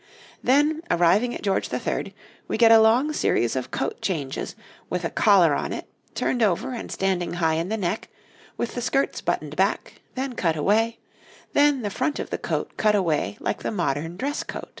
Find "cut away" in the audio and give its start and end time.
10.33-10.97, 12.77-13.37